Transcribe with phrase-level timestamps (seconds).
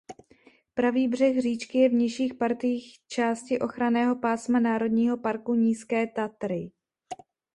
[0.73, 6.71] Pravý břeh říčky je v nižších partiích části ochranného pásma Národního parku Nízké Tatry.